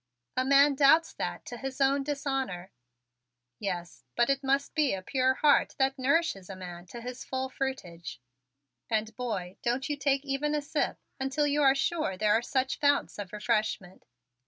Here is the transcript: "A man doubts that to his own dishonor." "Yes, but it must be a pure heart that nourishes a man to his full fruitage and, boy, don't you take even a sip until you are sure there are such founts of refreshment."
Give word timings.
"A 0.35 0.43
man 0.43 0.73
doubts 0.73 1.13
that 1.13 1.45
to 1.45 1.57
his 1.57 1.79
own 1.79 2.01
dishonor." 2.01 2.71
"Yes, 3.59 4.03
but 4.15 4.31
it 4.31 4.43
must 4.43 4.73
be 4.73 4.95
a 4.95 5.03
pure 5.03 5.35
heart 5.35 5.75
that 5.77 5.99
nourishes 5.99 6.49
a 6.49 6.55
man 6.55 6.87
to 6.87 7.01
his 7.01 7.23
full 7.23 7.49
fruitage 7.49 8.19
and, 8.89 9.15
boy, 9.15 9.57
don't 9.61 9.89
you 9.89 9.95
take 9.95 10.25
even 10.25 10.55
a 10.55 10.61
sip 10.63 10.97
until 11.19 11.45
you 11.45 11.61
are 11.61 11.75
sure 11.75 12.17
there 12.17 12.33
are 12.33 12.41
such 12.41 12.79
founts 12.79 13.19
of 13.19 13.31
refreshment." 13.31 14.05